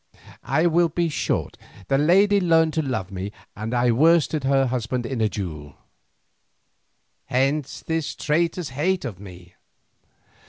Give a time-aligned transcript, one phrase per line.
[0.41, 5.05] I will be short; the lady learned to love me and I worsted her husband
[5.05, 5.75] in a duel.
[7.25, 9.53] Hence this traitor's hate of me."